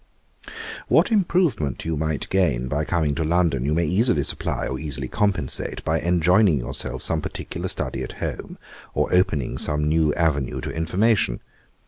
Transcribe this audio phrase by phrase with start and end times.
[0.87, 5.07] 'What improvement you might gain by coming to London, you may easily supply, or easily
[5.07, 8.57] compensate, by enjoining yourself some particular study at home,
[8.95, 11.39] or opening some new avenue to information.